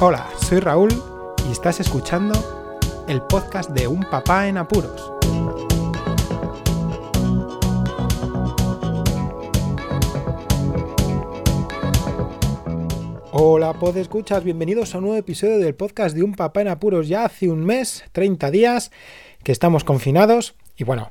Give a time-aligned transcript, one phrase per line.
[0.00, 0.90] Hola, soy Raúl
[1.48, 2.32] y estás escuchando
[3.08, 5.12] el podcast de Un Papá en Apuros.
[13.32, 17.08] Hola, pod escuchas, bienvenidos a un nuevo episodio del podcast de Un Papá en Apuros.
[17.08, 18.92] Ya hace un mes, 30 días,
[19.42, 21.10] que estamos confinados y bueno,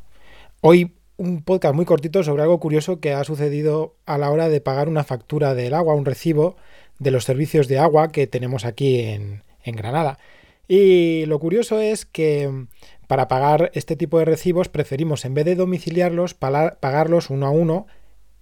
[0.61, 4.61] hoy un podcast muy cortito sobre algo curioso que ha sucedido a la hora de
[4.61, 6.55] pagar una factura del agua, un recibo
[6.99, 10.17] de los servicios de agua que tenemos aquí en, Granada.
[10.69, 12.67] Y lo curioso es que mm,
[13.07, 17.87] para pagar este tipo de recibos preferimos, en vez de domiciliarlos, pagarlos uno a uno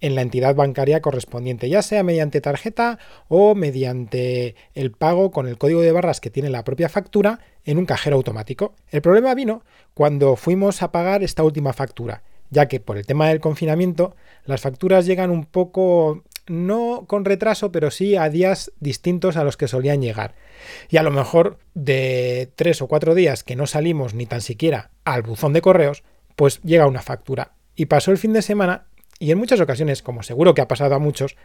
[0.00, 5.58] en la entidad bancaria correspondiente, ya sea mediante tarjeta o mediante el pago con el
[5.58, 8.74] código de barras que tiene la propia factura en un cajero automático.
[8.90, 9.62] El problema vino
[9.94, 12.22] cuando fuimos a pagar esta última factura,
[12.56, 17.70] ya que por el tema del confinamiento las facturas llegan un poco no con retraso,
[17.70, 20.34] pero sí a días distintos a los que solían llegar.
[20.88, 24.90] Y a lo mejor de tres o cuatro días que no salimos ni tan siquiera
[25.04, 26.02] al buzón de correos,
[26.34, 27.52] pues llega una factura.
[27.74, 28.86] Y pasó el fin de semana
[29.18, 31.36] y en muchas ocasiones, como seguro que ha pasado a muchos,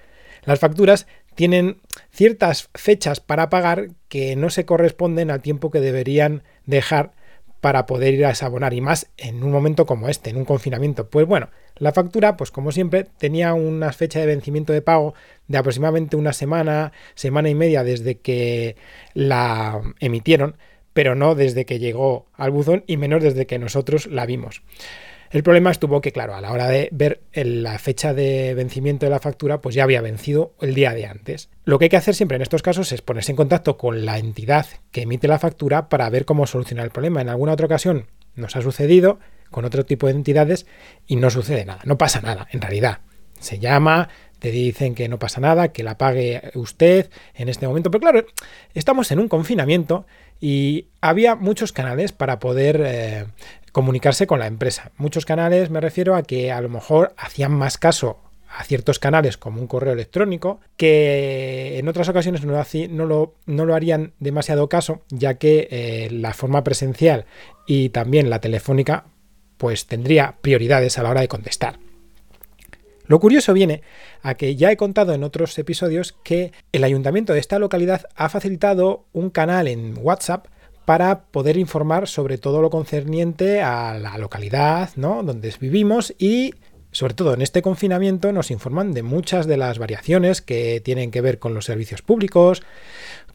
[0.45, 6.43] las facturas tienen ciertas fechas para pagar que no se corresponden al tiempo que deberían
[6.65, 7.11] dejar
[7.61, 11.09] para poder ir a desabonar y más en un momento como este, en un confinamiento.
[11.09, 15.13] Pues bueno, la factura, pues como siempre, tenía una fecha de vencimiento de pago
[15.47, 18.75] de aproximadamente una semana, semana y media desde que
[19.13, 20.57] la emitieron,
[20.93, 24.63] pero no desde que llegó al buzón y menos desde que nosotros la vimos.
[25.31, 29.09] El problema estuvo que, claro, a la hora de ver la fecha de vencimiento de
[29.09, 31.49] la factura, pues ya había vencido el día de antes.
[31.63, 34.17] Lo que hay que hacer siempre en estos casos es ponerse en contacto con la
[34.17, 37.21] entidad que emite la factura para ver cómo solucionar el problema.
[37.21, 40.65] En alguna otra ocasión nos ha sucedido con otro tipo de entidades
[41.07, 42.99] y no sucede nada, no pasa nada, en realidad.
[43.39, 44.09] Se llama,
[44.39, 47.89] te dicen que no pasa nada, que la pague usted en este momento.
[47.91, 48.25] Pero claro,
[48.73, 50.05] estamos en un confinamiento
[50.39, 53.27] y había muchos canales para poder eh,
[53.71, 54.91] comunicarse con la empresa.
[54.97, 59.37] Muchos canales me refiero a que a lo mejor hacían más caso a ciertos canales
[59.37, 65.67] como un correo electrónico, que en otras ocasiones no, lo, harían demasiado caso, ya que
[65.71, 67.25] eh, la forma presencial
[67.65, 69.05] y también la telefónica
[69.57, 71.79] pues tendría prioridades a la hora de contestar.
[73.05, 73.81] Lo curioso viene
[74.21, 78.29] a que ya he contado en otros episodios que el ayuntamiento de esta localidad ha
[78.29, 80.47] facilitado un canal en WhatsApp
[80.91, 85.23] para poder informar sobre todo lo concerniente a la localidad ¿no?
[85.23, 86.53] donde vivimos y
[86.91, 91.21] sobre todo en este confinamiento nos informan de muchas de las variaciones que tienen que
[91.21, 92.61] ver con los servicios públicos,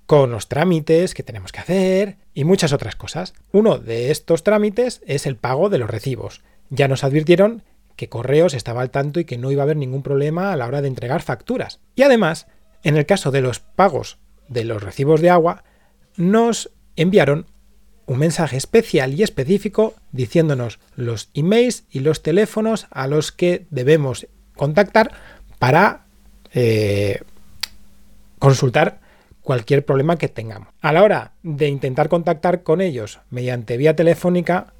[0.04, 3.32] con los trámites que tenemos que hacer y muchas otras cosas.
[3.52, 6.42] Uno de estos trámites es el pago de los recibos.
[6.68, 7.62] Ya nos advirtieron
[7.96, 10.66] que Correos estaba al tanto y que no iba a haber ningún problema a la
[10.66, 11.80] hora de entregar facturas.
[11.94, 12.48] Y además,
[12.82, 15.64] en el caso de los pagos de los recibos de agua,
[16.16, 17.46] nos enviaron
[18.06, 24.28] un mensaje especial y específico diciéndonos los emails y los teléfonos a los que debemos
[24.54, 25.12] contactar
[25.58, 26.06] para
[26.54, 27.20] eh,
[28.38, 29.00] consultar
[29.42, 30.68] cualquier problema que tengamos.
[30.80, 34.72] A la hora de intentar contactar con ellos mediante vía telefónica,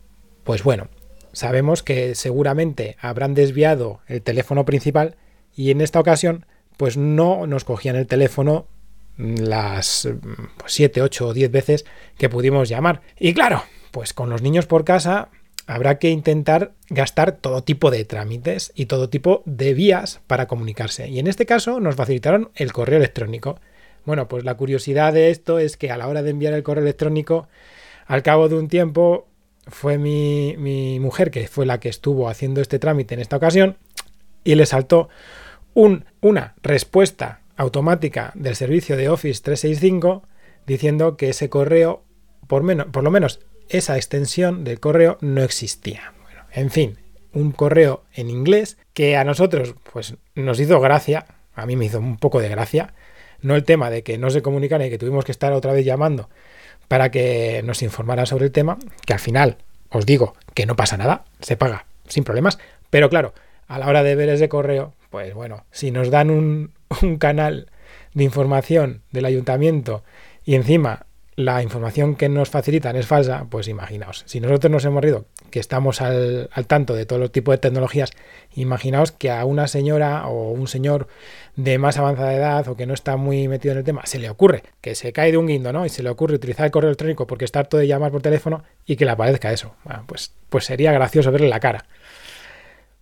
[0.44, 0.88] pues bueno,
[1.32, 5.16] sabemos que seguramente habrán desviado el teléfono principal
[5.54, 8.66] y en esta ocasión pues no nos cogían el teléfono
[9.16, 10.08] las
[10.66, 11.84] 7, 8 o 10 veces
[12.18, 13.02] que pudimos llamar.
[13.18, 15.28] Y claro, pues con los niños por casa
[15.66, 21.08] habrá que intentar gastar todo tipo de trámites y todo tipo de vías para comunicarse.
[21.08, 23.58] Y en este caso nos facilitaron el correo electrónico.
[24.04, 26.84] Bueno, pues la curiosidad de esto es que a la hora de enviar el correo
[26.84, 27.48] electrónico,
[28.06, 29.26] al cabo de un tiempo,
[29.66, 33.76] fue mi, mi mujer que fue la que estuvo haciendo este trámite en esta ocasión
[34.44, 35.08] y le saltó
[35.74, 40.22] un, una respuesta automática del servicio de Office 365
[40.66, 42.04] diciendo que ese correo,
[42.46, 46.12] por, menos, por lo menos esa extensión del correo no existía.
[46.22, 46.98] Bueno, en fin,
[47.32, 51.98] un correo en inglés que a nosotros pues nos hizo gracia, a mí me hizo
[51.98, 52.94] un poco de gracia,
[53.42, 55.84] no el tema de que no se comunicara y que tuvimos que estar otra vez
[55.84, 56.28] llamando
[56.88, 59.58] para que nos informara sobre el tema, que al final
[59.90, 62.58] os digo que no pasa nada, se paga sin problemas,
[62.90, 63.34] pero claro,
[63.66, 66.72] a la hora de ver ese correo, pues bueno, si nos dan un,
[67.02, 67.70] un canal
[68.14, 70.02] de información del ayuntamiento
[70.44, 71.06] y encima
[71.36, 75.60] la información que nos facilitan es falsa, pues imaginaos, si nosotros nos hemos rido que
[75.60, 78.10] estamos al, tanto de todos los tipos de tecnologías,
[78.54, 81.08] imaginaos que a una señora o un señor
[81.54, 84.30] de más avanzada edad o que no está muy metido en el tema, se le
[84.30, 85.84] ocurre que se cae de un guindo, ¿no?
[85.84, 88.64] Y se le ocurre utilizar el correo electrónico porque está harto de llamar por teléfono
[88.86, 89.74] y que le aparezca eso.
[90.06, 91.84] pues, pues sería gracioso verle la cara.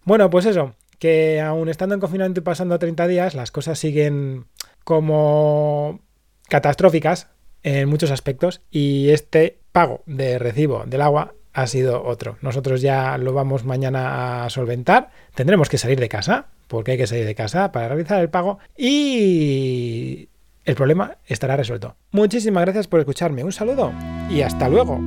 [0.05, 4.46] Bueno, pues eso, que aún estando en confinamiento y pasando 30 días, las cosas siguen
[4.85, 6.00] como
[6.49, 7.29] catastróficas
[7.62, 12.37] en muchos aspectos y este pago de recibo del agua ha sido otro.
[12.43, 15.11] Nosotros ya lo vamos mañana a solventar.
[15.35, 18.58] Tendremos que salir de casa, porque hay que salir de casa para realizar el pago
[18.76, 20.29] y
[20.64, 21.96] el problema estará resuelto.
[22.11, 23.44] Muchísimas gracias por escucharme.
[23.44, 23.93] Un saludo
[24.31, 25.00] y hasta luego.